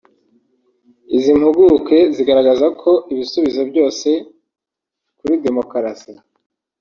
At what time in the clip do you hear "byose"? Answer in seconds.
3.71-4.09